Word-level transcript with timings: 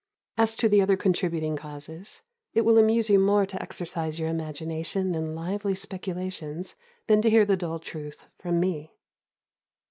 As 0.35 0.55
to 0.55 0.67
the 0.67 0.81
other 0.81 0.97
contributing 0.97 1.55
causes, 1.55 2.23
it 2.55 2.61
will 2.61 2.79
amuse 2.79 3.07
you 3.07 3.19
more 3.19 3.45
to 3.45 3.61
exercise 3.61 4.17
your 4.19 4.29
imagination 4.29 5.13
in 5.13 5.35
lively 5.35 5.75
speculations 5.75 6.75
than 7.05 7.21
to 7.21 7.29
hear 7.29 7.45
the 7.45 7.55
dull 7.55 7.77
truth 7.77 8.25
from 8.39 8.59
me. 8.59 8.95